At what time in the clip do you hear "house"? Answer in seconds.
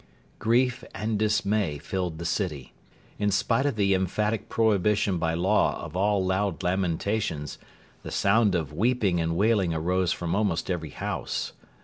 10.89-11.53